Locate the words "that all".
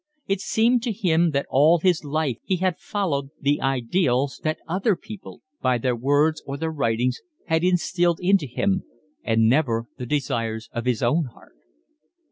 1.29-1.77